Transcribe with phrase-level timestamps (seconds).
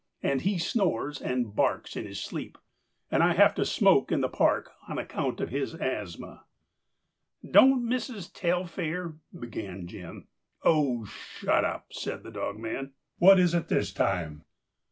[0.23, 2.57] And he snores and barks in his sleep,
[3.11, 6.43] and I have to smoke in the park on account of his asthma."
[7.47, 10.27] "Don't Missis Telfair—" began Jim.
[10.63, 12.93] "Oh, shut up!" said the dogman.
[13.19, 14.43] "What is it this time?"